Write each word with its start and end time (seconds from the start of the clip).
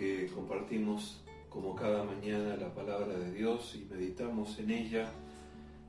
que 0.00 0.30
compartimos 0.34 1.20
como 1.50 1.74
cada 1.74 2.04
mañana 2.04 2.56
la 2.56 2.72
palabra 2.72 3.18
de 3.18 3.32
Dios 3.32 3.74
y 3.74 3.84
meditamos 3.84 4.58
en 4.58 4.70
ella 4.70 5.12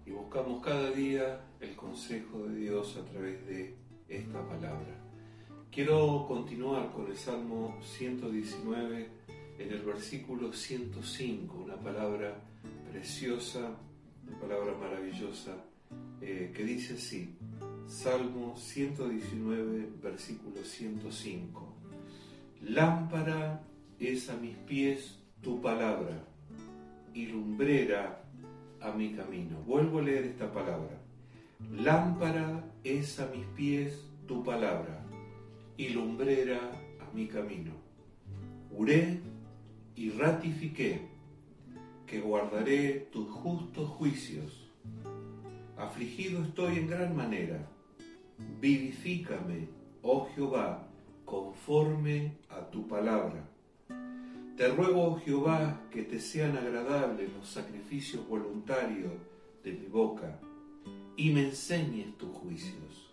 y 0.05 0.11
buscamos 0.11 0.61
cada 0.61 0.91
día 0.91 1.39
el 1.61 1.77
consejo 1.77 2.39
de 2.39 2.55
Dios 2.55 2.97
a 2.97 3.05
través 3.09 3.47
de 3.47 3.73
esta 4.09 4.45
palabra. 4.45 4.99
Quiero 5.71 6.25
continuar 6.27 6.91
con 6.91 7.07
el 7.07 7.15
Salmo 7.15 7.77
119 7.81 9.07
en 9.57 9.71
el 9.71 9.81
versículo 9.81 10.51
105, 10.51 11.57
una 11.57 11.77
palabra 11.77 12.35
preciosa, 12.91 13.77
una 14.27 14.39
palabra 14.41 14.73
maravillosa, 14.73 15.55
eh, 16.19 16.51
que 16.53 16.65
dice 16.65 16.95
así, 16.95 17.37
Salmo 17.87 18.57
119, 18.57 19.89
versículo 20.03 20.61
105. 20.65 21.75
Lámpara 22.63 23.70
es 24.01 24.29
a 24.29 24.35
mis 24.35 24.55
pies 24.57 25.19
tu 25.41 25.61
palabra 25.61 26.25
y 27.13 27.27
lumbrera 27.27 28.23
a 28.79 28.91
mi 28.91 29.13
camino. 29.13 29.59
Vuelvo 29.65 29.99
a 29.99 30.01
leer 30.01 30.25
esta 30.25 30.51
palabra. 30.51 30.99
Lámpara 31.71 32.63
es 32.83 33.19
a 33.19 33.27
mis 33.27 33.45
pies 33.55 34.07
tu 34.27 34.43
palabra 34.43 35.05
y 35.77 35.89
lumbrera 35.89 36.59
a 36.99 37.15
mi 37.15 37.27
camino. 37.27 37.73
Juré 38.71 39.19
y 39.95 40.09
ratifiqué 40.09 41.01
que 42.07 42.19
guardaré 42.21 43.07
tus 43.11 43.29
justos 43.29 43.87
juicios. 43.89 44.71
Afligido 45.77 46.41
estoy 46.43 46.79
en 46.79 46.87
gran 46.87 47.15
manera. 47.15 47.69
Vivifícame, 48.59 49.67
oh 50.01 50.27
Jehová, 50.33 50.87
conforme 51.25 52.37
a 52.49 52.61
tu 52.71 52.87
palabra. 52.87 53.50
Te 54.61 54.67
ruego, 54.67 55.19
Jehová, 55.25 55.81
que 55.89 56.03
te 56.03 56.19
sean 56.19 56.55
agradables 56.55 57.33
los 57.35 57.47
sacrificios 57.47 58.27
voluntarios 58.27 59.11
de 59.63 59.71
mi 59.71 59.87
boca 59.87 60.39
y 61.17 61.31
me 61.31 61.45
enseñes 61.45 62.15
tus 62.19 62.29
juicios. 62.29 63.09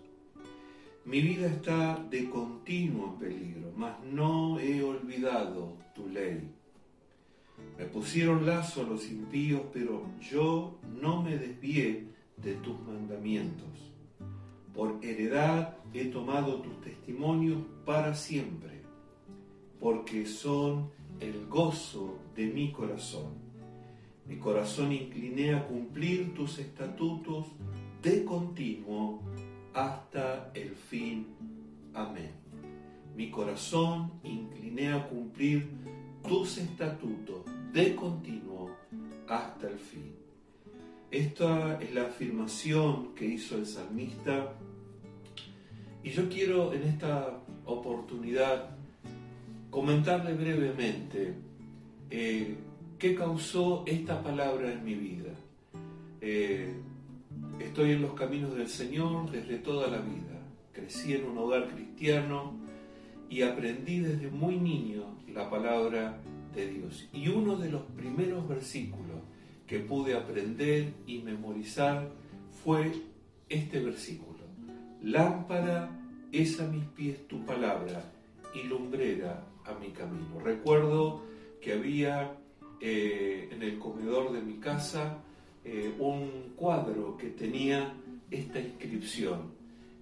Mi 1.07 1.23
vida 1.23 1.47
está 1.47 2.05
de 2.11 2.29
continuo 2.29 3.15
en 3.15 3.19
peligro, 3.19 3.73
mas 3.75 3.95
no 4.05 4.61
he 4.61 4.83
olvidado 4.83 5.73
tu 5.95 6.07
ley. 6.11 6.51
Me 7.79 7.87
pusieron 7.87 8.45
lazo 8.45 8.83
los 8.83 9.11
impíos, 9.11 9.63
pero 9.73 10.03
yo 10.21 10.79
no 11.01 11.23
me 11.23 11.39
desvié 11.39 12.09
de 12.37 12.57
tus 12.57 12.79
mandamientos. 12.83 13.91
Por 14.75 15.03
heredad 15.03 15.79
he 15.95 16.05
tomado 16.11 16.61
tus 16.61 16.79
testimonios 16.83 17.63
para 17.87 18.15
siempre, 18.15 18.83
porque 19.81 20.27
son 20.27 20.98
el 21.21 21.47
gozo 21.47 22.19
de 22.35 22.47
mi 22.47 22.73
corazón. 22.73 23.33
Mi 24.27 24.37
corazón 24.37 24.93
incliné 24.93 25.55
a 25.55 25.67
cumplir 25.67 26.35
tus 26.35 26.59
estatutos 26.59 27.47
de 28.03 28.25
continuo 28.25 29.23
hasta 29.75 30.51
el 30.55 30.71
fin. 30.71 31.27
Amén. 31.95 32.33
Mi 33.17 33.31
corazón 33.31 34.13
incliné 34.23 34.93
a 34.93 35.09
cumplir 35.09 35.69
tus 36.29 36.59
estatutos 36.59 37.45
de 37.73 37.97
continuo 37.97 38.71
hasta 39.27 39.69
el 39.69 39.79
fin. 39.79 40.15
Esta 41.11 41.81
es 41.81 41.95
la 41.95 42.03
afirmación 42.03 43.15
que 43.15 43.25
hizo 43.25 43.57
el 43.57 43.67
salmista 43.67 44.55
y 46.03 46.11
yo 46.11 46.29
quiero 46.29 46.73
en 46.73 46.85
esta 46.85 47.41
oportunidad 47.65 48.78
comentarle 49.71 50.35
brevemente 50.35 51.35
eh, 52.11 52.57
qué 52.99 53.15
causó 53.15 53.85
esta 53.87 54.23
palabra 54.23 54.73
en 54.73 54.85
mi 54.85 54.95
vida. 54.95 55.33
Eh, 56.21 56.75
estoy 57.61 57.93
en 57.93 58.03
los 58.03 58.15
caminos 58.15 58.57
del 58.57 58.69
Señor 58.69 59.31
desde 59.31 59.59
toda 59.59 59.89
la 59.89 59.99
vida. 59.99 60.41
Crecí 60.73 61.15
en 61.15 61.27
un 61.27 61.39
hogar 61.39 61.69
cristiano 61.69 62.55
y 63.29 63.43
aprendí 63.43 64.01
desde 64.01 64.31
muy 64.31 64.57
niño 64.57 65.05
la 65.33 65.51
palabra 65.51 66.19
de 66.55 66.71
Dios. 66.71 67.09
Y 67.13 67.29
uno 67.29 67.57
de 67.57 67.71
los 67.71 67.83
primeros 67.83 68.49
versículos 68.49 69.19
que 69.67 69.81
pude 69.81 70.15
aprender 70.15 70.95
y 71.07 71.19
memorizar 71.19 72.09
fue 72.65 72.93
este 73.49 73.81
versículo. 73.81 74.39
Lámpara 75.03 75.91
es 76.33 76.59
a 76.61 76.67
mis 76.67 76.85
pies 76.85 77.29
tu 77.29 77.45
palabra 77.45 78.03
y 78.55 78.67
lumbrera 78.67 79.45
a 79.69 79.79
mi 79.79 79.91
camino. 79.91 80.41
Recuerdo 80.41 81.23
que 81.61 81.73
había 81.73 82.37
eh, 82.81 83.49
en 83.53 83.63
el 83.63 83.79
comedor 83.79 84.33
de 84.33 84.41
mi 84.41 84.59
casa 84.59 85.19
eh, 85.65 85.95
un 85.99 86.55
cuadro 86.57 87.17
que 87.17 87.29
tenía 87.31 87.95
esta 88.31 88.61
inscripción 88.61 89.53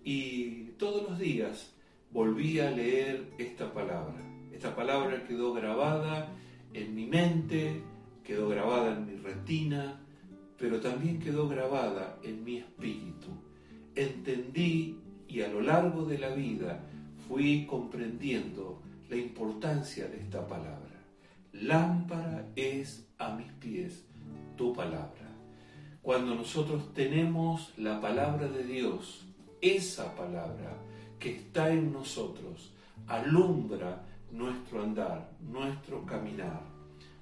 y 0.05 0.71
todos 0.79 1.11
los 1.11 1.19
días 1.19 1.73
volví 2.13 2.61
a 2.61 2.71
leer 2.71 3.33
esta 3.39 3.73
palabra. 3.73 4.23
Esta 4.53 4.75
palabra 4.75 5.25
quedó 5.25 5.53
grabada 5.53 6.29
en 6.73 6.95
mi 6.95 7.07
mente, 7.07 7.83
quedó 8.23 8.49
grabada 8.49 8.97
en 8.97 9.07
mi 9.07 9.17
retina, 9.17 10.01
pero 10.59 10.81
también 10.81 11.19
quedó 11.19 11.49
grabada 11.49 12.19
en 12.23 12.45
mi 12.45 12.59
espíritu. 12.59 13.29
Entendí 13.95 14.99
y 15.29 15.43
a 15.43 15.49
lo 15.49 15.61
largo 15.61 16.05
de 16.05 16.19
la 16.19 16.35
vida 16.35 16.85
fui 17.27 17.67
comprendiendo 17.67 18.81
la 19.09 19.17
importancia 19.17 20.09
de 20.09 20.19
esta 20.19 20.47
palabra. 20.47 21.03
Lámpara 21.53 22.47
es 22.57 23.07
a 23.19 23.35
mis 23.35 23.51
pies 23.53 24.05
tu 24.57 24.73
palabra. 24.75 25.27
Cuando 26.03 26.35
nosotros 26.35 26.93
tenemos 26.95 27.73
la 27.77 28.01
palabra 28.01 28.49
de 28.49 28.65
Dios, 28.65 29.25
esa 29.61 30.15
palabra 30.15 30.77
que 31.19 31.37
está 31.37 31.71
en 31.71 31.93
nosotros, 31.93 32.73
alumbra 33.07 34.05
nuestro 34.31 34.83
andar, 34.83 35.31
nuestro 35.41 36.05
caminar. 36.05 36.63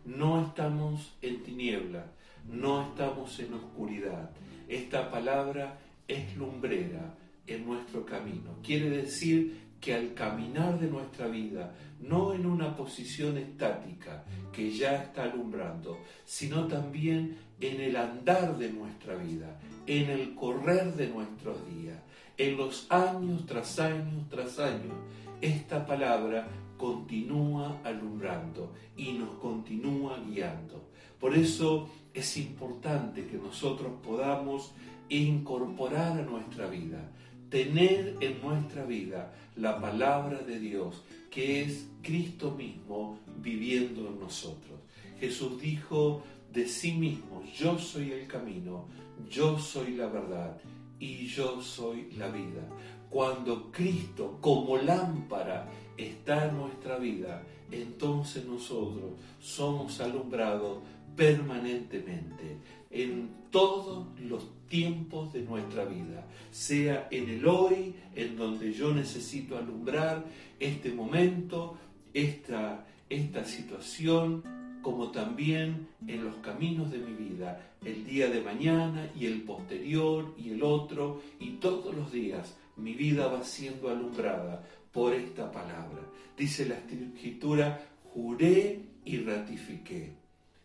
No 0.04 0.42
estamos 0.42 1.16
en 1.22 1.42
tiniebla, 1.42 2.06
no 2.46 2.82
estamos 2.82 3.38
en 3.40 3.54
oscuridad. 3.54 4.30
Esta 4.68 5.10
palabra 5.10 5.78
es 6.08 6.36
lumbrera 6.36 7.14
en 7.46 7.64
nuestro 7.64 8.04
camino. 8.04 8.58
Quiere 8.62 8.90
decir 8.90 9.63
que 9.84 9.94
al 9.94 10.14
caminar 10.14 10.80
de 10.80 10.88
nuestra 10.88 11.26
vida, 11.26 11.74
no 12.00 12.32
en 12.32 12.46
una 12.46 12.74
posición 12.74 13.36
estática 13.36 14.24
que 14.50 14.70
ya 14.70 15.02
está 15.02 15.24
alumbrando, 15.24 15.98
sino 16.24 16.66
también 16.66 17.36
en 17.60 17.82
el 17.82 17.94
andar 17.96 18.56
de 18.56 18.72
nuestra 18.72 19.14
vida, 19.16 19.60
en 19.86 20.08
el 20.08 20.34
correr 20.34 20.94
de 20.94 21.08
nuestros 21.08 21.58
días, 21.68 21.98
en 22.38 22.56
los 22.56 22.90
años 22.90 23.44
tras 23.44 23.78
años 23.78 24.26
tras 24.30 24.58
años, 24.58 24.94
esta 25.42 25.84
palabra 25.84 26.48
continúa 26.78 27.78
alumbrando 27.84 28.72
y 28.96 29.12
nos 29.12 29.38
continúa 29.38 30.18
guiando. 30.26 30.88
Por 31.20 31.36
eso 31.36 31.90
es 32.14 32.38
importante 32.38 33.26
que 33.26 33.36
nosotros 33.36 33.92
podamos 34.02 34.72
incorporar 35.10 36.12
a 36.18 36.22
nuestra 36.22 36.68
vida 36.68 37.10
tener 37.50 38.16
en 38.20 38.40
nuestra 38.42 38.84
vida 38.84 39.32
la 39.56 39.80
palabra 39.80 40.38
de 40.38 40.58
Dios, 40.58 41.02
que 41.30 41.62
es 41.62 41.86
Cristo 42.02 42.50
mismo 42.52 43.18
viviendo 43.40 44.08
en 44.08 44.20
nosotros. 44.20 44.80
Jesús 45.18 45.60
dijo 45.60 46.22
de 46.52 46.66
sí 46.66 46.92
mismo, 46.92 47.42
yo 47.56 47.78
soy 47.78 48.12
el 48.12 48.26
camino, 48.26 48.86
yo 49.28 49.58
soy 49.58 49.96
la 49.96 50.06
verdad 50.06 50.58
y 50.98 51.26
yo 51.26 51.60
soy 51.62 52.10
la 52.16 52.28
vida. 52.28 52.68
Cuando 53.10 53.70
Cristo 53.70 54.38
como 54.40 54.76
lámpara 54.76 55.68
está 55.96 56.48
en 56.48 56.56
nuestra 56.56 56.98
vida, 56.98 57.42
entonces 57.70 58.44
nosotros 58.44 59.12
somos 59.40 60.00
alumbrados 60.00 60.78
permanentemente 61.16 62.58
en 62.90 63.28
todos 63.50 64.06
los 64.20 64.48
tiempos 64.68 65.32
de 65.32 65.42
nuestra 65.42 65.84
vida, 65.84 66.26
sea 66.50 67.08
en 67.10 67.28
el 67.28 67.46
hoy, 67.46 67.94
en 68.14 68.36
donde 68.36 68.72
yo 68.72 68.92
necesito 68.92 69.56
alumbrar 69.56 70.24
este 70.58 70.92
momento, 70.92 71.76
esta, 72.12 72.86
esta 73.08 73.44
situación, 73.44 74.42
como 74.82 75.10
también 75.10 75.88
en 76.06 76.24
los 76.24 76.36
caminos 76.36 76.90
de 76.90 76.98
mi 76.98 77.12
vida, 77.12 77.72
el 77.84 78.04
día 78.04 78.28
de 78.28 78.40
mañana 78.40 79.10
y 79.18 79.26
el 79.26 79.42
posterior 79.42 80.34
y 80.36 80.50
el 80.50 80.62
otro, 80.62 81.22
y 81.40 81.52
todos 81.52 81.94
los 81.94 82.12
días 82.12 82.56
mi 82.76 82.94
vida 82.94 83.28
va 83.28 83.44
siendo 83.44 83.88
alumbrada 83.88 84.64
por 84.94 85.12
esta 85.12 85.50
palabra. 85.50 86.00
Dice 86.38 86.66
la 86.66 86.76
escritura, 86.76 87.84
juré 88.14 88.80
y 89.04 89.18
ratifiqué 89.18 90.12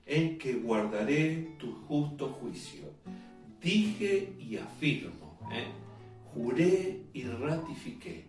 en 0.06 0.38
que 0.38 0.54
guardaré 0.54 1.56
tu 1.58 1.74
justo 1.88 2.30
juicio. 2.30 2.86
Dije 3.62 4.34
y 4.40 4.56
afirmo, 4.58 5.38
¿eh? 5.52 5.68
juré 6.34 7.02
y 7.14 7.24
ratifiqué. 7.24 8.26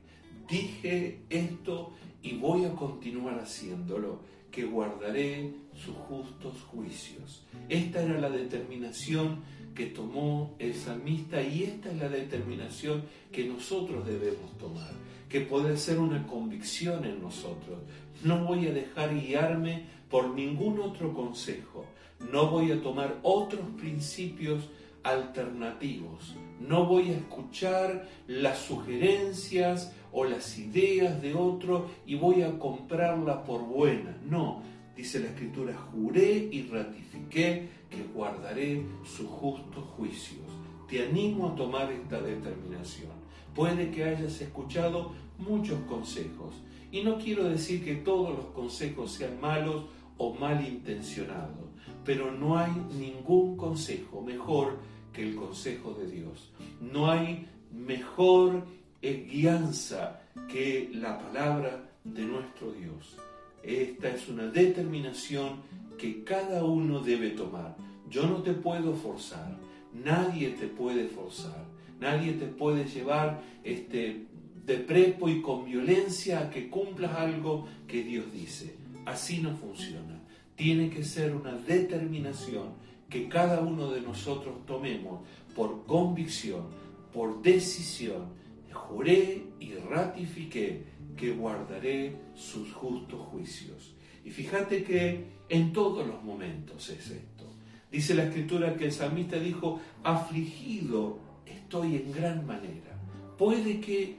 Dije 0.49 1.20
esto 1.31 1.93
y 2.23 2.35
voy 2.37 2.64
a 2.64 2.73
continuar 2.73 3.38
haciéndolo, 3.38 4.20
que 4.50 4.64
guardaré 4.64 5.52
sus 5.75 5.94
justos 5.94 6.61
juicios. 6.62 7.44
Esta 7.69 8.02
era 8.02 8.20
la 8.20 8.31
determinación 8.31 9.43
que 9.75 9.87
tomó 9.87 10.56
el 10.58 10.75
salmista 10.75 11.41
y 11.41 11.62
esta 11.62 11.91
es 11.91 11.99
la 11.99 12.08
determinación 12.08 13.05
que 13.31 13.47
nosotros 13.47 14.05
debemos 14.06 14.58
tomar, 14.58 14.93
que 15.30 15.40
puede 15.40 15.78
ser 15.78 16.00
una 16.00 16.26
convicción 16.26 17.04
en 17.04 17.22
nosotros. 17.22 17.78
No 18.24 18.44
voy 18.44 18.66
a 18.66 18.72
dejar 18.72 19.14
guiarme 19.14 19.86
por 20.10 20.28
ningún 20.34 20.80
otro 20.80 21.14
consejo, 21.14 21.86
no 22.32 22.50
voy 22.50 22.72
a 22.72 22.82
tomar 22.82 23.18
otros 23.22 23.64
principios 23.78 24.68
alternativos, 25.04 26.36
no 26.58 26.84
voy 26.84 27.10
a 27.10 27.16
escuchar 27.16 28.08
las 28.26 28.58
sugerencias 28.58 29.94
o 30.12 30.24
las 30.24 30.58
ideas 30.58 31.22
de 31.22 31.32
otro 31.34 31.88
y 32.04 32.16
voy 32.16 32.42
a 32.42 32.58
comprarla 32.58 33.44
por 33.44 33.62
buena. 33.62 34.18
No, 34.28 34.62
dice 34.96 35.20
la 35.20 35.26
escritura, 35.26 35.74
juré 35.92 36.48
y 36.50 36.62
ratifiqué 36.62 37.68
que 37.88 38.02
guardaré 38.12 38.82
sus 39.04 39.28
justos 39.28 39.84
juicios. 39.96 40.44
Te 40.88 41.04
animo 41.04 41.50
a 41.50 41.54
tomar 41.54 41.90
esta 41.92 42.20
determinación. 42.20 43.19
Puede 43.55 43.91
que 43.91 44.05
hayas 44.05 44.41
escuchado 44.41 45.12
muchos 45.38 45.81
consejos 45.82 46.55
y 46.93 47.02
no 47.02 47.19
quiero 47.19 47.49
decir 47.49 47.85
que 47.85 47.97
todos 47.97 48.37
los 48.37 48.47
consejos 48.47 49.12
sean 49.12 49.41
malos 49.41 49.85
o 50.19 50.35
malintencionados, 50.35 51.70
pero 52.05 52.31
no 52.32 52.58
hay 52.58 52.73
ningún 52.99 53.56
consejo 53.56 54.23
mejor 54.23 54.79
que 55.12 55.23
el 55.23 55.35
consejo 55.35 55.94
de 55.94 56.11
Dios. 56.11 56.52
No 56.81 57.11
hay 57.11 57.47
mejor 57.73 58.64
guianza 59.02 60.20
que 60.49 60.91
la 60.93 61.19
palabra 61.19 61.91
de 62.05 62.25
nuestro 62.25 62.73
Dios. 62.73 63.17
Esta 63.62 64.08
es 64.11 64.29
una 64.29 64.47
determinación 64.47 65.62
que 65.99 66.25
cada 66.25 66.64
uno 66.64 67.00
debe 67.00 67.31
tomar. 67.31 67.76
Yo 68.08 68.26
no 68.26 68.43
te 68.43 68.52
puedo 68.52 68.94
forzar, 68.94 69.56
nadie 69.93 70.50
te 70.50 70.67
puede 70.67 71.06
forzar, 71.08 71.64
nadie 72.00 72.32
te 72.32 72.47
puede 72.47 72.85
llevar 72.85 73.43
este, 73.62 74.26
de 74.67 74.76
prepo 74.79 75.29
y 75.29 75.41
con 75.43 75.64
violencia 75.64 76.41
a 76.41 76.50
que 76.50 76.69
cumplas 76.69 77.12
algo 77.17 77.67
que 77.87 78.02
Dios 78.02 78.32
dice. 78.32 78.76
Así 79.06 79.38
no 79.38 79.56
funciona. 79.56 80.20
Tiene 80.56 80.91
que 80.91 81.05
ser 81.05 81.35
una 81.35 81.55
determinación 81.55 82.75
que 83.08 83.29
cada 83.29 83.61
uno 83.61 83.91
de 83.91 84.00
nosotros 84.00 84.67
tomemos 84.67 85.20
por 85.55 85.85
convicción, 85.87 86.67
por 87.12 87.43
decisión. 87.43 88.38
Juré 88.73 89.43
y 89.58 89.75
ratifiqué 89.75 90.85
que 91.17 91.32
guardaré 91.32 92.17
sus 92.35 92.73
justos 92.73 93.20
juicios. 93.26 93.94
Y 94.25 94.31
fíjate 94.31 94.85
que 94.85 95.25
en 95.49 95.73
todos 95.73 96.06
los 96.06 96.23
momentos 96.23 96.88
es 96.91 97.11
esto. 97.11 97.47
Dice 97.91 98.14
la 98.14 98.25
escritura 98.25 98.76
que 98.76 98.87
el 98.87 98.93
salmista 98.93 99.38
dijo, 99.38 99.81
afligido 100.05 101.19
estoy 101.50 101.97
en 101.97 102.12
gran 102.12 102.47
manera. 102.47 102.99
Puede 103.38 103.81
que 103.81 104.17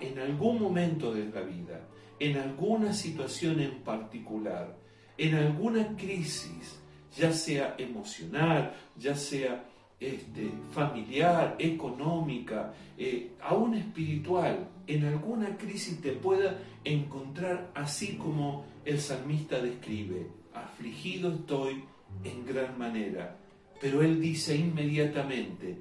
en 0.00 0.18
algún 0.18 0.60
momento 0.60 1.12
de 1.12 1.26
la 1.26 1.40
vida, 1.40 1.80
en 2.18 2.36
alguna 2.36 2.92
situación 2.92 3.60
en 3.60 3.80
particular, 3.82 4.76
en 5.16 5.34
alguna 5.34 5.96
crisis, 5.96 6.80
ya 7.16 7.32
sea 7.32 7.74
emocional, 7.78 8.74
ya 8.96 9.14
sea 9.14 9.64
este, 10.00 10.50
familiar, 10.72 11.56
económica, 11.58 12.74
eh, 12.98 13.32
aún 13.40 13.74
espiritual, 13.74 14.68
en 14.86 15.04
alguna 15.06 15.56
crisis 15.56 16.00
te 16.00 16.12
pueda 16.12 16.58
encontrar 16.84 17.70
así 17.74 18.16
como 18.16 18.66
el 18.84 19.00
salmista 19.00 19.60
describe, 19.60 20.26
afligido 20.52 21.32
estoy 21.32 21.84
en 22.22 22.44
gran 22.44 22.78
manera. 22.78 23.36
Pero 23.80 24.02
él 24.02 24.20
dice 24.20 24.56
inmediatamente, 24.56 25.78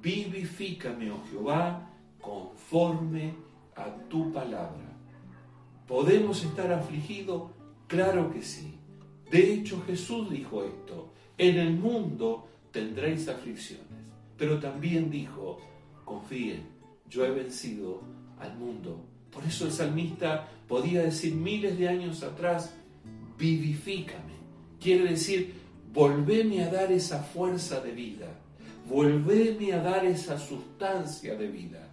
vivifícame, 0.00 1.10
oh 1.10 1.22
Jehová, 1.30 1.90
conforme 2.20 3.34
a 3.74 3.84
tu 4.08 4.32
palabra. 4.32 4.96
¿Podemos 5.86 6.42
estar 6.42 6.72
afligidos? 6.72 7.50
Claro 7.86 8.30
que 8.30 8.42
sí. 8.42 8.74
De 9.30 9.52
hecho, 9.52 9.82
Jesús 9.86 10.30
dijo 10.30 10.64
esto, 10.64 11.12
en 11.38 11.58
el 11.58 11.74
mundo 11.74 12.48
tendréis 12.70 13.28
aflicciones, 13.28 13.84
pero 14.36 14.58
también 14.58 15.10
dijo, 15.10 15.58
confíen, 16.04 16.66
yo 17.08 17.24
he 17.24 17.30
vencido 17.30 18.02
al 18.38 18.56
mundo. 18.56 19.04
Por 19.30 19.44
eso 19.44 19.66
el 19.66 19.72
salmista 19.72 20.48
podía 20.68 21.02
decir 21.02 21.34
miles 21.34 21.78
de 21.78 21.88
años 21.88 22.22
atrás, 22.22 22.74
vivifícame. 23.38 24.34
Quiere 24.80 25.10
decir, 25.10 25.54
volveme 25.92 26.62
a 26.64 26.70
dar 26.70 26.90
esa 26.92 27.22
fuerza 27.22 27.80
de 27.80 27.92
vida, 27.92 28.26
volveme 28.88 29.72
a 29.72 29.82
dar 29.82 30.04
esa 30.04 30.38
sustancia 30.38 31.36
de 31.36 31.48
vida, 31.48 31.88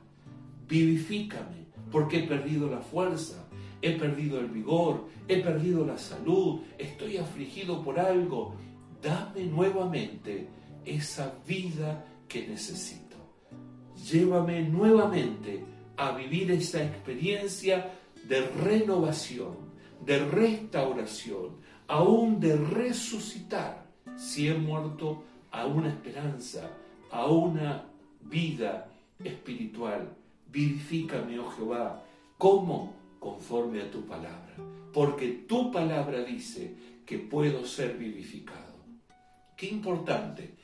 vivifícame, 0.67 1.65
porque 1.91 2.19
he 2.19 2.27
perdido 2.27 2.69
la 2.69 2.81
fuerza, 2.81 3.47
he 3.81 3.91
perdido 3.91 4.39
el 4.39 4.47
vigor, 4.47 5.07
he 5.27 5.41
perdido 5.41 5.85
la 5.85 5.97
salud, 5.97 6.61
estoy 6.77 7.17
afligido 7.17 7.83
por 7.83 7.99
algo, 7.99 8.55
dame 9.01 9.45
nuevamente 9.45 10.47
esa 10.85 11.33
vida 11.47 12.05
que 12.27 12.47
necesito. 12.47 13.17
Llévame 14.09 14.63
nuevamente 14.63 15.63
a 15.97 16.11
vivir 16.11 16.51
esa 16.51 16.83
experiencia 16.83 17.91
de 18.27 18.41
renovación, 18.41 19.55
de 20.05 20.19
restauración, 20.19 21.57
aún 21.87 22.39
de 22.39 22.55
resucitar. 22.55 23.83
Si 24.15 24.47
he 24.47 24.53
muerto 24.53 25.23
a 25.51 25.65
una 25.65 25.89
esperanza, 25.89 26.69
a 27.13 27.27
una 27.27 27.85
vida 28.21 28.89
espiritual. 29.23 30.09
Vivifícame, 30.51 31.39
oh 31.39 31.49
Jehová. 31.51 32.03
¿Cómo? 32.37 32.93
Conforme 33.19 33.81
a 33.81 33.89
tu 33.89 34.05
palabra. 34.05 34.55
Porque 34.91 35.45
tu 35.47 35.71
palabra 35.71 36.23
dice 36.23 36.75
que 37.05 37.17
puedo 37.19 37.65
ser 37.65 37.97
vivificado. 37.97 38.73
Qué 39.55 39.67
importante 39.67 40.55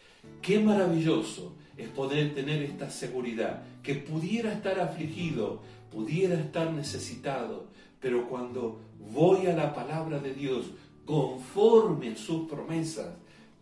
Qué 0.41 0.59
maravilloso 0.59 1.55
es 1.77 1.89
poder 1.89 2.33
tener 2.33 2.63
esta 2.63 2.89
seguridad, 2.89 3.63
que 3.83 3.95
pudiera 3.95 4.51
estar 4.51 4.79
afligido, 4.79 5.61
pudiera 5.91 6.35
estar 6.35 6.71
necesitado, 6.71 7.67
pero 7.99 8.27
cuando 8.27 8.79
voy 9.11 9.47
a 9.47 9.53
la 9.53 9.73
palabra 9.73 10.19
de 10.19 10.33
Dios 10.33 10.71
conforme 11.05 12.09
a 12.09 12.15
sus 12.15 12.47
promesas, 12.49 13.15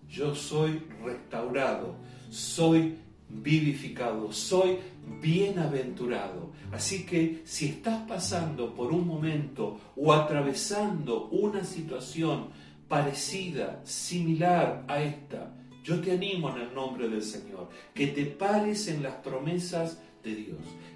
yo 0.10 0.36
soy 0.36 0.82
restaurado, 1.04 1.96
soy 2.30 2.98
vivificado, 3.30 4.32
soy 4.32 4.78
bienaventurado. 5.22 6.52
Así 6.72 7.06
que 7.06 7.42
si 7.46 7.68
estás 7.68 8.08
pasando 8.08 8.74
por 8.74 8.92
un 8.92 9.08
momento 9.08 9.80
o 9.96 10.14
atravesando 10.14 11.28
una 11.30 11.64
situación 11.64 12.50
parecida, 12.88 13.82
similar 13.84 14.86
a 14.88 15.02
esta, 15.02 15.54
yo 15.84 16.02
te 16.02 16.12
animo 16.12 16.50
en 16.50 16.64
el 16.64 16.74
nombre 16.74 17.08
del 17.08 17.24
Señor, 17.24 17.70
que 17.94 18.08
te 18.08 18.26
pares 18.26 18.88
en 18.88 19.04
las 19.04 19.16
promesas 19.16 20.02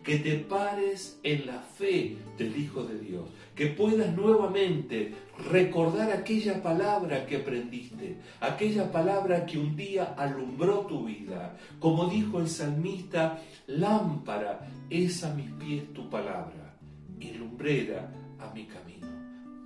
que 0.04 0.18
te 0.18 0.36
pares 0.38 1.20
en 1.24 1.46
la 1.46 1.60
fe 1.60 2.18
del 2.38 2.58
Hijo 2.58 2.84
de 2.84 3.00
Dios, 3.00 3.30
que 3.56 3.68
puedas 3.68 4.16
nuevamente 4.16 5.14
recordar 5.50 6.12
aquella 6.12 6.62
palabra 6.62 7.26
que 7.26 7.38
aprendiste, 7.38 8.18
aquella 8.40 8.92
palabra 8.92 9.46
que 9.46 9.60
un 9.60 9.76
día 9.76 10.16
alumbró 10.18 10.80
tu 10.82 11.06
vida. 11.06 11.58
Como 11.80 12.08
dijo 12.08 12.40
el 12.40 12.48
salmista, 12.48 13.40
lámpara 13.68 14.68
es 14.90 15.24
a 15.24 15.34
mis 15.34 15.52
pies 15.52 15.94
tu 15.94 16.10
palabra 16.10 16.76
y 17.20 17.32
lumbrera 17.34 18.12
a 18.40 18.52
mi 18.54 18.66
camino. 18.66 19.08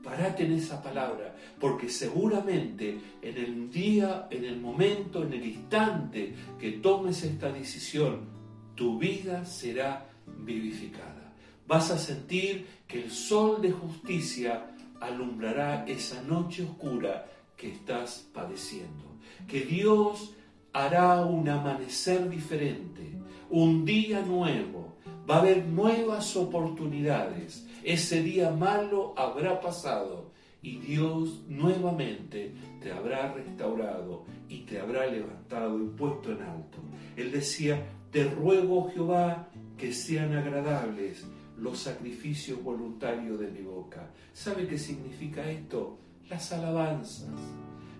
Parate 0.03 0.45
en 0.45 0.53
esa 0.53 0.83
palabra, 0.83 1.35
porque 1.59 1.89
seguramente 1.89 2.99
en 3.21 3.37
el 3.37 3.71
día, 3.71 4.27
en 4.29 4.45
el 4.45 4.59
momento, 4.59 5.23
en 5.23 5.33
el 5.33 5.45
instante 5.45 6.35
que 6.59 6.73
tomes 6.73 7.23
esta 7.23 7.51
decisión, 7.51 8.35
tu 8.75 8.97
vida 8.97 9.45
será 9.45 10.05
vivificada. 10.25 11.33
Vas 11.67 11.91
a 11.91 11.97
sentir 11.97 12.67
que 12.87 13.03
el 13.03 13.11
sol 13.11 13.61
de 13.61 13.71
justicia 13.71 14.67
alumbrará 15.01 15.85
esa 15.87 16.21
noche 16.21 16.63
oscura 16.63 17.25
que 17.57 17.71
estás 17.71 18.27
padeciendo. 18.33 19.15
Que 19.47 19.61
Dios 19.61 20.33
hará 20.73 21.25
un 21.25 21.47
amanecer 21.49 22.29
diferente, 22.29 23.17
un 23.49 23.85
día 23.85 24.21
nuevo. 24.21 24.95
Va 25.29 25.37
a 25.37 25.39
haber 25.39 25.65
nuevas 25.65 26.35
oportunidades 26.35 27.65
ese 27.85 28.23
día 28.23 28.49
malo 28.49 29.13
habrá 29.15 29.61
pasado 29.61 30.31
y 30.65 30.77
Dios 30.77 31.43
nuevamente 31.47 32.51
te 32.81 32.91
habrá 32.91 33.31
restaurado 33.31 34.25
y 34.49 34.61
te 34.61 34.79
habrá 34.79 35.05
levantado 35.05 35.79
y 35.79 35.89
puesto 35.89 36.31
en 36.31 36.41
alto. 36.41 36.79
Él 37.15 37.31
decía, 37.31 37.85
te 38.09 38.23
ruego 38.23 38.89
Jehová 38.89 39.47
que 39.77 39.93
sean 39.93 40.33
agradables 40.33 41.23
los 41.59 41.77
sacrificios 41.77 42.63
voluntarios 42.63 43.39
de 43.39 43.51
mi 43.51 43.61
boca. 43.61 44.09
¿Sabe 44.33 44.65
qué 44.65 44.79
significa 44.79 45.47
esto? 45.51 45.99
Las 46.29 46.51
alabanzas, 46.51 47.29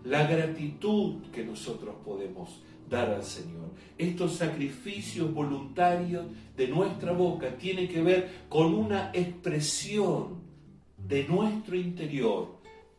la 0.04 0.26
gratitud 0.26 1.22
que 1.32 1.46
nosotros 1.46 1.98
podemos 2.04 2.64
dar 2.90 3.12
al 3.12 3.24
Señor. 3.24 3.70
Estos 3.96 4.38
sacrificios 4.38 5.32
voluntarios 5.32 6.26
de 6.58 6.68
nuestra 6.68 7.12
boca 7.12 7.56
tienen 7.60 7.88
que 7.88 8.02
ver 8.02 8.46
con 8.50 8.74
una 8.74 9.12
expresión 9.14 10.44
de 10.98 11.26
nuestro 11.28 11.76
interior 11.76 12.55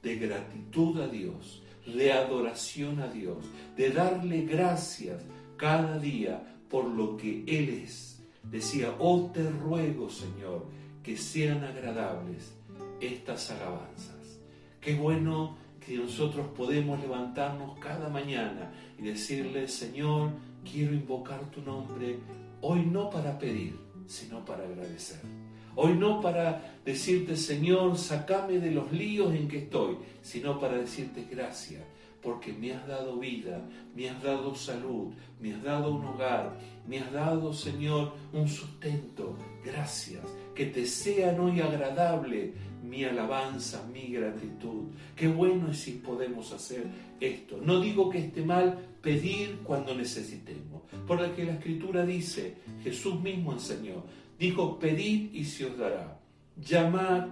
de 0.06 0.18
gratitud 0.18 1.00
a 1.00 1.08
Dios, 1.08 1.64
de 1.84 2.12
adoración 2.12 3.00
a 3.00 3.08
Dios, 3.08 3.38
de 3.76 3.90
darle 3.90 4.42
gracias 4.42 5.20
cada 5.56 5.98
día 5.98 6.60
por 6.70 6.84
lo 6.84 7.16
que 7.16 7.42
Él 7.48 7.68
es. 7.70 8.22
Decía, 8.44 8.94
oh 9.00 9.32
te 9.34 9.50
ruego 9.50 10.08
Señor, 10.08 10.68
que 11.02 11.16
sean 11.16 11.64
agradables 11.64 12.54
estas 13.00 13.50
alabanzas. 13.50 14.38
Qué 14.80 14.94
bueno 14.94 15.56
que 15.84 15.96
nosotros 15.96 16.46
podemos 16.56 17.00
levantarnos 17.00 17.76
cada 17.80 18.08
mañana 18.08 18.70
y 18.96 19.02
decirle, 19.02 19.66
Señor, 19.66 20.30
quiero 20.64 20.94
invocar 20.94 21.50
tu 21.50 21.62
nombre, 21.62 22.20
hoy 22.60 22.86
no 22.86 23.10
para 23.10 23.40
pedir, 23.40 23.76
sino 24.06 24.44
para 24.44 24.62
agradecer. 24.66 25.45
Hoy 25.76 25.92
no 25.94 26.22
para 26.22 26.78
decirte, 26.86 27.36
Señor, 27.36 27.98
sacame 27.98 28.58
de 28.58 28.70
los 28.70 28.90
líos 28.92 29.34
en 29.34 29.46
que 29.46 29.58
estoy, 29.58 29.98
sino 30.22 30.58
para 30.58 30.78
decirte 30.78 31.26
gracias, 31.30 31.82
porque 32.22 32.52
me 32.52 32.72
has 32.72 32.86
dado 32.88 33.18
vida, 33.18 33.60
me 33.94 34.08
has 34.08 34.22
dado 34.22 34.54
salud, 34.54 35.12
me 35.38 35.52
has 35.52 35.62
dado 35.62 35.94
un 35.94 36.04
hogar, 36.06 36.58
me 36.88 36.98
has 36.98 37.12
dado, 37.12 37.52
Señor, 37.52 38.14
un 38.32 38.48
sustento. 38.48 39.36
Gracias. 39.62 40.22
Que 40.54 40.66
te 40.66 40.86
sean 40.86 41.38
hoy 41.40 41.60
agradable 41.60 42.54
mi 42.82 43.04
alabanza, 43.04 43.86
mi 43.92 44.08
gratitud. 44.08 44.84
Qué 45.14 45.28
bueno 45.28 45.70
es 45.70 45.78
si 45.78 45.92
podemos 45.92 46.52
hacer 46.52 46.84
esto. 47.20 47.58
No 47.62 47.80
digo 47.80 48.08
que 48.08 48.18
esté 48.18 48.42
mal 48.42 48.78
pedir 49.02 49.58
cuando 49.62 49.94
necesitemos, 49.94 50.82
porque 51.06 51.44
la 51.44 51.52
Escritura 51.52 52.06
dice, 52.06 52.56
Jesús 52.82 53.20
mismo 53.20 53.52
enseñó, 53.52 54.04
Dijo, 54.38 54.78
pedid 54.78 55.32
y 55.32 55.44
se 55.44 55.66
os 55.66 55.78
dará, 55.78 56.20
llamad 56.56 57.28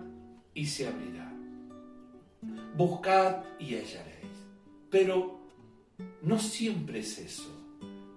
y 0.54 0.66
se 0.66 0.86
abrirá, 0.86 1.32
buscad 2.76 3.44
y 3.58 3.74
hallaréis. 3.74 4.14
Pero 4.90 5.40
no 6.22 6.38
siempre 6.38 7.00
es 7.00 7.18
eso. 7.18 7.50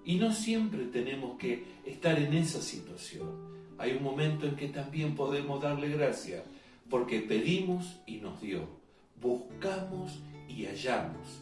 Y 0.05 0.15
no 0.15 0.31
siempre 0.31 0.85
tenemos 0.85 1.37
que 1.37 1.65
estar 1.85 2.17
en 2.17 2.33
esa 2.33 2.61
situación. 2.61 3.29
Hay 3.77 3.93
un 3.93 4.03
momento 4.03 4.47
en 4.47 4.55
que 4.55 4.69
también 4.69 5.15
podemos 5.15 5.61
darle 5.61 5.89
gracias, 5.89 6.43
porque 6.89 7.19
pedimos 7.19 7.99
y 8.05 8.17
nos 8.17 8.39
dio, 8.41 8.67
buscamos 9.21 10.19
y 10.47 10.65
hallamos, 10.65 11.41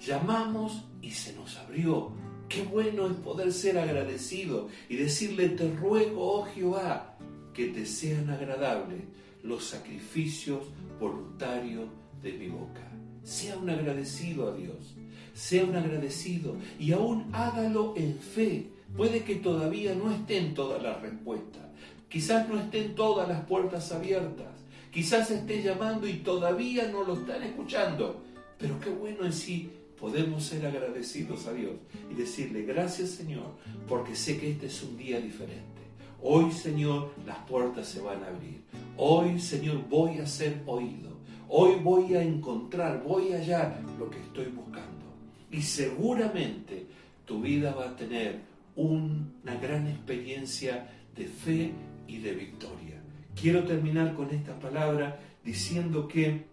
llamamos 0.00 0.84
y 1.02 1.10
se 1.10 1.34
nos 1.34 1.56
abrió, 1.58 2.12
Qué 2.54 2.62
bueno 2.62 3.08
es 3.08 3.14
poder 3.14 3.52
ser 3.52 3.76
agradecido 3.78 4.68
y 4.88 4.94
decirle, 4.94 5.48
te 5.48 5.68
ruego, 5.74 6.34
oh 6.34 6.44
Jehová, 6.44 7.16
que 7.52 7.66
te 7.66 7.84
sean 7.84 8.30
agradables 8.30 9.02
los 9.42 9.64
sacrificios 9.64 10.60
voluntarios 11.00 11.88
de 12.22 12.32
mi 12.34 12.46
boca. 12.46 12.88
Sea 13.24 13.56
un 13.56 13.70
agradecido 13.70 14.52
a 14.52 14.56
Dios, 14.56 14.94
sea 15.34 15.64
un 15.64 15.74
agradecido 15.74 16.54
y 16.78 16.92
aún 16.92 17.28
hágalo 17.32 17.94
en 17.96 18.20
fe. 18.20 18.70
Puede 18.96 19.24
que 19.24 19.34
todavía 19.34 19.92
no 19.96 20.12
estén 20.12 20.54
todas 20.54 20.80
las 20.80 21.02
respuestas, 21.02 21.64
quizás 22.08 22.48
no 22.48 22.60
estén 22.60 22.94
todas 22.94 23.28
las 23.28 23.44
puertas 23.46 23.90
abiertas, 23.90 24.52
quizás 24.92 25.28
esté 25.32 25.60
llamando 25.60 26.06
y 26.06 26.18
todavía 26.18 26.86
no 26.86 27.02
lo 27.02 27.14
están 27.14 27.42
escuchando, 27.42 28.22
pero 28.58 28.78
qué 28.78 28.90
bueno 28.90 29.26
es 29.26 29.34
si 29.34 29.72
podemos 29.98 30.44
ser 30.44 30.66
agradecidos 30.66 31.46
a 31.46 31.52
Dios 31.52 31.72
y 32.10 32.14
decirle 32.14 32.62
gracias 32.62 33.10
Señor, 33.10 33.54
porque 33.88 34.14
sé 34.16 34.38
que 34.38 34.50
este 34.50 34.66
es 34.66 34.82
un 34.82 34.96
día 34.96 35.20
diferente. 35.20 35.82
Hoy 36.22 36.50
Señor 36.52 37.12
las 37.26 37.38
puertas 37.38 37.88
se 37.88 38.00
van 38.00 38.22
a 38.22 38.28
abrir. 38.28 38.62
Hoy 38.96 39.38
Señor 39.40 39.88
voy 39.88 40.18
a 40.18 40.26
ser 40.26 40.62
oído. 40.66 41.14
Hoy 41.48 41.76
voy 41.82 42.14
a 42.14 42.22
encontrar, 42.22 43.02
voy 43.04 43.32
a 43.32 43.36
hallar 43.36 43.80
lo 43.98 44.10
que 44.10 44.18
estoy 44.18 44.46
buscando. 44.46 45.04
Y 45.50 45.62
seguramente 45.62 46.86
tu 47.24 47.40
vida 47.40 47.74
va 47.74 47.90
a 47.90 47.96
tener 47.96 48.40
una 48.76 49.56
gran 49.60 49.86
experiencia 49.86 50.88
de 51.14 51.26
fe 51.26 51.72
y 52.08 52.18
de 52.18 52.32
victoria. 52.32 53.00
Quiero 53.40 53.64
terminar 53.64 54.14
con 54.14 54.30
esta 54.30 54.58
palabra 54.58 55.20
diciendo 55.44 56.08
que 56.08 56.44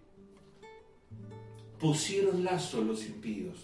Pusieron 1.81 2.43
lazo 2.43 2.83
los 2.83 3.07
impíos, 3.07 3.57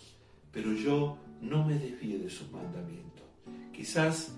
pero 0.52 0.74
yo 0.74 1.20
no 1.40 1.64
me 1.64 1.76
desvié 1.76 2.18
de 2.18 2.32
sus 2.32 2.52
mandamientos. 2.52 3.24
Quizás 3.72 4.34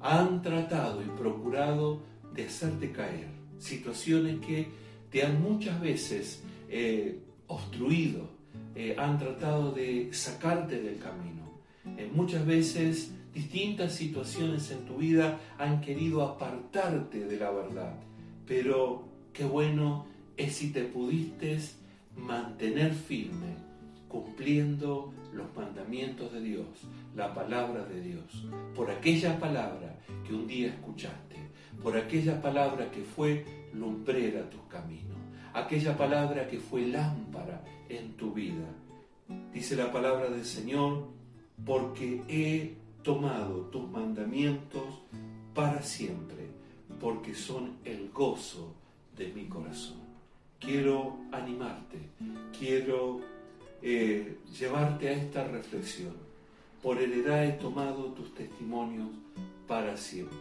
han 0.00 0.42
tratado 0.42 1.00
y 1.00 1.06
procurado 1.16 2.02
de 2.34 2.46
hacerte 2.46 2.90
caer. 2.90 3.28
Situaciones 3.60 4.44
que 4.44 4.66
te 5.12 5.22
han 5.22 5.40
muchas 5.40 5.80
veces 5.80 6.42
eh, 6.68 7.20
obstruido, 7.46 8.28
eh, 8.74 8.96
han 8.98 9.16
tratado 9.16 9.70
de 9.70 10.12
sacarte 10.12 10.82
del 10.82 10.98
camino. 10.98 11.60
Eh, 11.98 12.10
muchas 12.12 12.44
veces 12.44 13.12
distintas 13.32 13.94
situaciones 13.94 14.72
en 14.72 14.84
tu 14.86 14.96
vida 14.96 15.38
han 15.56 15.80
querido 15.80 16.22
apartarte 16.22 17.26
de 17.26 17.36
la 17.36 17.52
verdad. 17.52 17.94
Pero 18.44 19.04
qué 19.32 19.44
bueno 19.44 20.06
es 20.36 20.56
si 20.56 20.72
te 20.72 20.82
pudiste 20.82 21.60
mantener 22.20 22.92
firme 22.94 23.54
cumpliendo 24.08 25.12
los 25.32 25.54
mandamientos 25.54 26.32
de 26.32 26.40
Dios, 26.40 26.66
la 27.14 27.32
palabra 27.32 27.84
de 27.84 28.00
Dios, 28.00 28.44
por 28.74 28.90
aquella 28.90 29.38
palabra 29.38 29.96
que 30.26 30.34
un 30.34 30.46
día 30.48 30.68
escuchaste, 30.68 31.36
por 31.82 31.96
aquella 31.96 32.42
palabra 32.42 32.90
que 32.90 33.02
fue 33.02 33.44
lumbrera 33.72 34.50
tus 34.50 34.62
caminos, 34.62 35.16
aquella 35.54 35.96
palabra 35.96 36.48
que 36.48 36.58
fue 36.58 36.86
lámpara 36.86 37.64
en 37.88 38.14
tu 38.14 38.32
vida. 38.32 38.66
Dice 39.52 39.76
la 39.76 39.92
palabra 39.92 40.28
del 40.28 40.44
Señor, 40.44 41.06
porque 41.64 42.22
he 42.28 42.74
tomado 43.02 43.66
tus 43.66 43.88
mandamientos 43.88 45.02
para 45.54 45.82
siempre, 45.82 46.48
porque 47.00 47.34
son 47.34 47.76
el 47.84 48.10
gozo 48.10 48.74
de 49.16 49.28
mi 49.32 49.44
corazón 49.46 50.09
quiero 50.60 51.16
animarte, 51.32 51.98
quiero 52.56 53.20
eh, 53.82 54.38
llevarte 54.58 55.08
a 55.08 55.12
esta 55.12 55.44
reflexión. 55.44 56.14
Por 56.82 56.98
heredad 56.98 57.46
he 57.46 57.52
tomado 57.52 58.12
tus 58.12 58.34
testimonios 58.34 59.08
para 59.66 59.96
siempre, 59.96 60.38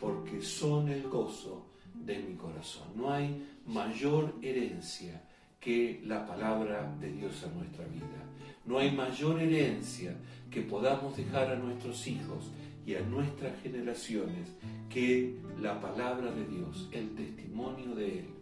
porque 0.00 0.42
son 0.42 0.88
el 0.88 1.02
gozo 1.08 1.66
de 1.94 2.18
mi 2.18 2.34
corazón. 2.34 2.88
No 2.96 3.12
hay 3.12 3.46
mayor 3.66 4.34
herencia 4.42 5.22
que 5.60 6.02
la 6.04 6.26
palabra 6.26 6.94
de 7.00 7.12
Dios 7.12 7.44
a 7.44 7.54
nuestra 7.54 7.86
vida. 7.86 8.06
No 8.64 8.78
hay 8.78 8.90
mayor 8.90 9.40
herencia 9.40 10.16
que 10.50 10.62
podamos 10.62 11.16
dejar 11.16 11.50
a 11.50 11.56
nuestros 11.56 12.06
hijos 12.06 12.50
y 12.84 12.94
a 12.94 13.00
nuestras 13.00 13.60
generaciones 13.62 14.48
que 14.90 15.36
la 15.60 15.80
palabra 15.80 16.32
de 16.32 16.44
Dios, 16.46 16.88
el 16.92 17.14
testimonio 17.14 17.94
de 17.94 18.18
Él 18.18 18.41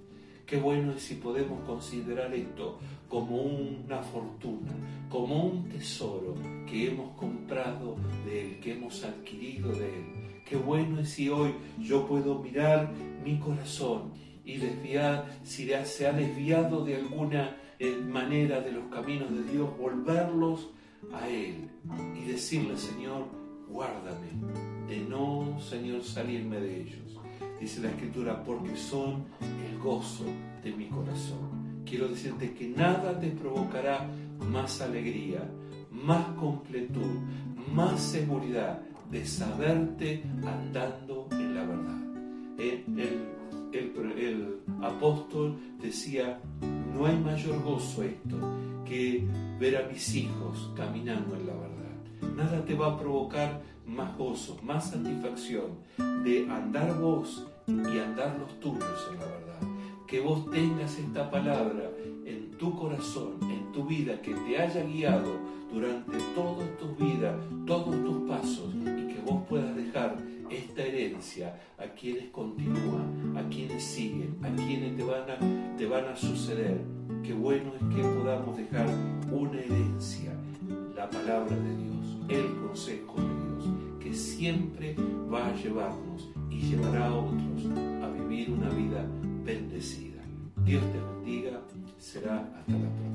Qué 0.50 0.58
bueno 0.58 0.94
es 0.94 1.02
si 1.02 1.14
podemos 1.14 1.60
considerar 1.60 2.34
esto 2.34 2.80
como 3.08 3.40
una 3.40 4.02
fortuna, 4.02 4.72
como 5.08 5.44
un 5.44 5.68
tesoro 5.68 6.34
que 6.68 6.88
hemos 6.88 7.16
comprado 7.16 7.94
de 8.24 8.40
Él, 8.40 8.58
que 8.58 8.72
hemos 8.72 9.04
adquirido 9.04 9.70
de 9.70 9.86
Él. 9.86 10.42
Qué 10.44 10.56
bueno 10.56 10.98
es 10.98 11.10
si 11.10 11.28
hoy 11.28 11.54
yo 11.78 12.04
puedo 12.04 12.40
mirar 12.40 12.90
mi 13.22 13.38
corazón 13.38 14.10
y 14.44 14.56
desviar, 14.56 15.38
si 15.44 15.70
se 15.84 16.08
ha 16.08 16.12
desviado 16.12 16.84
de 16.84 16.96
alguna 16.96 17.56
eh, 17.78 17.96
manera 17.96 18.60
de 18.60 18.72
los 18.72 18.86
caminos 18.86 19.30
de 19.32 19.52
Dios, 19.52 19.70
volverlos 19.78 20.70
a 21.12 21.28
Él 21.28 21.70
y 22.20 22.24
decirle, 22.24 22.76
Señor, 22.76 23.24
guárdame 23.68 24.26
de 24.88 24.98
no, 24.98 25.60
Señor, 25.60 26.02
salirme 26.02 26.58
de 26.58 26.80
ellos 26.80 27.19
dice 27.60 27.80
la 27.80 27.90
escritura, 27.90 28.42
porque 28.42 28.74
son 28.76 29.24
el 29.40 29.78
gozo 29.78 30.24
de 30.64 30.72
mi 30.72 30.86
corazón. 30.86 31.82
Quiero 31.84 32.08
decirte 32.08 32.54
que 32.54 32.68
nada 32.68 33.18
te 33.18 33.28
provocará 33.28 34.08
más 34.50 34.80
alegría, 34.80 35.48
más 35.90 36.24
completud, 36.38 37.20
más 37.74 38.00
seguridad 38.00 38.80
de 39.10 39.26
saberte 39.26 40.22
andando 40.46 41.28
en 41.32 41.54
la 41.54 41.64
verdad. 41.64 42.00
Eh, 42.58 42.84
el, 43.72 44.18
el 44.18 44.60
apóstol 44.82 45.58
decía, 45.80 46.40
no 46.94 47.06
hay 47.06 47.16
mayor 47.18 47.62
gozo 47.62 48.02
esto 48.02 48.38
que 48.84 49.26
ver 49.58 49.76
a 49.76 49.88
mis 49.88 50.14
hijos 50.14 50.70
caminando 50.76 51.36
en 51.36 51.46
la 51.46 51.54
verdad. 51.54 51.70
Nada 52.36 52.64
te 52.64 52.74
va 52.74 52.94
a 52.94 52.98
provocar 52.98 53.62
más 53.90 54.16
gozo, 54.16 54.58
más 54.62 54.90
satisfacción 54.90 55.78
de 56.24 56.48
andar 56.50 56.98
vos 56.98 57.46
y 57.66 57.98
andar 57.98 58.36
los 58.38 58.58
tuyos 58.60 59.08
en 59.12 59.18
la 59.18 59.26
verdad. 59.26 59.60
Que 60.06 60.20
vos 60.20 60.50
tengas 60.50 60.98
esta 60.98 61.30
palabra 61.30 61.90
en 62.24 62.50
tu 62.58 62.76
corazón, 62.76 63.34
en 63.42 63.72
tu 63.72 63.84
vida, 63.84 64.20
que 64.22 64.34
te 64.34 64.58
haya 64.58 64.82
guiado 64.84 65.38
durante 65.72 66.18
toda 66.34 66.66
tu 66.78 66.94
vida, 66.96 67.38
todos 67.66 67.94
tus 68.04 68.28
pasos 68.28 68.74
y 68.74 69.06
que 69.12 69.20
vos 69.24 69.44
puedas 69.48 69.74
dejar 69.76 70.16
esta 70.50 70.82
herencia 70.82 71.60
a 71.78 71.86
quienes 71.94 72.30
continúan, 72.30 73.36
a 73.36 73.48
quienes 73.48 73.84
siguen, 73.84 74.36
a 74.42 74.48
quienes 74.56 74.96
te 74.96 75.04
van 75.04 75.30
a, 75.30 75.76
te 75.76 75.86
van 75.86 76.06
a 76.06 76.16
suceder. 76.16 76.80
Qué 77.22 77.32
bueno 77.32 77.72
es 77.74 77.96
que 77.96 78.02
podamos 78.02 78.56
dejar 78.56 78.88
una 79.30 79.60
herencia, 79.60 80.32
la 80.96 81.08
palabra 81.08 81.54
de 81.54 81.76
Dios, 81.76 82.16
el 82.28 82.56
consejo 82.66 83.14
de 83.16 83.28
Dios, 83.28 83.39
siempre 84.14 84.94
va 85.32 85.48
a 85.48 85.54
llevarnos 85.54 86.30
y 86.50 86.60
llevará 86.60 87.06
a 87.06 87.14
otros 87.14 87.66
a 88.02 88.08
vivir 88.08 88.50
una 88.50 88.68
vida 88.70 89.06
bendecida. 89.44 90.22
Dios 90.64 90.82
te 90.92 90.98
bendiga, 90.98 91.60
será 91.98 92.40
hasta 92.40 92.72
la 92.72 92.78
próxima. 92.78 93.09